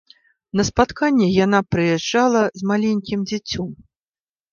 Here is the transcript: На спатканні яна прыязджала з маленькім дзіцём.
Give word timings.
На 0.59 0.63
спатканні 0.69 1.27
яна 1.45 1.59
прыязджала 1.75 2.41
з 2.61 2.71
маленькім 2.71 3.19
дзіцём. 3.33 3.69